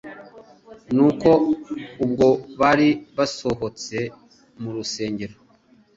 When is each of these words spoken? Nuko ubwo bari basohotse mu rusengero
Nuko 0.95 1.29
ubwo 2.03 2.27
bari 2.59 2.89
basohotse 3.17 3.97
mu 4.61 4.69
rusengero 4.75 5.35